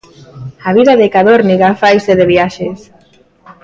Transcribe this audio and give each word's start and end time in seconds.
A 0.67 0.69
vida 0.77 0.93
de 1.01 1.11
Cadórniga 1.15 1.69
faise 1.81 2.13
de 2.19 2.25
viaxes. 2.33 2.79